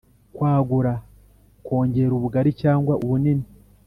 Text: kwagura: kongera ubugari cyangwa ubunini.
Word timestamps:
kwagura: 0.35 0.93
kongera 1.65 2.11
ubugari 2.15 2.51
cyangwa 2.61 2.93
ubunini. 3.03 3.45